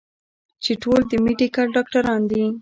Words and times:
چې 0.63 0.71
ټول 0.83 0.99
د 1.07 1.13
ميډيکل 1.25 1.65
ډاکټران 1.75 2.21
دي 2.31 2.43